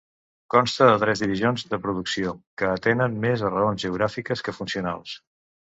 Consta 0.53 0.87
de 0.87 0.95
tres 1.03 1.21
divisions 1.23 1.65
de 1.73 1.79
producció, 1.83 2.33
que 2.63 2.71
atenen 2.79 3.21
més 3.29 3.47
a 3.51 3.55
raons 3.55 3.87
geogràfiques 3.87 4.47
que 4.49 4.59
funcionals. 4.61 5.17